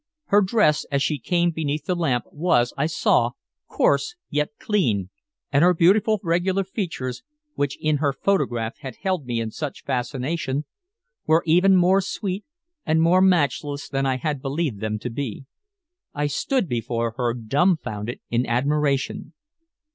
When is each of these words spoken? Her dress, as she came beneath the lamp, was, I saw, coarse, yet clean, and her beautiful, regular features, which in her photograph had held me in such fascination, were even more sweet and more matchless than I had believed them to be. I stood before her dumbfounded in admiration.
Her 0.29 0.41
dress, 0.41 0.83
as 0.91 1.03
she 1.03 1.19
came 1.19 1.51
beneath 1.51 1.85
the 1.85 1.93
lamp, 1.93 2.25
was, 2.31 2.73
I 2.75 2.87
saw, 2.87 3.33
coarse, 3.67 4.15
yet 4.31 4.49
clean, 4.59 5.11
and 5.51 5.63
her 5.63 5.75
beautiful, 5.75 6.19
regular 6.23 6.63
features, 6.63 7.21
which 7.53 7.77
in 7.79 7.97
her 7.97 8.11
photograph 8.11 8.79
had 8.79 8.95
held 9.03 9.27
me 9.27 9.39
in 9.39 9.51
such 9.51 9.83
fascination, 9.83 10.65
were 11.27 11.43
even 11.45 11.75
more 11.75 12.01
sweet 12.01 12.43
and 12.83 12.99
more 12.99 13.21
matchless 13.21 13.87
than 13.87 14.07
I 14.07 14.17
had 14.17 14.41
believed 14.41 14.79
them 14.79 14.97
to 14.97 15.11
be. 15.11 15.45
I 16.15 16.25
stood 16.25 16.67
before 16.67 17.13
her 17.17 17.35
dumbfounded 17.35 18.21
in 18.31 18.47
admiration. 18.47 19.33